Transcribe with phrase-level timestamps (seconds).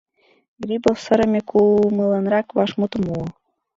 [0.63, 3.25] —Грибов сырыме кумылынрак вашмутым муо.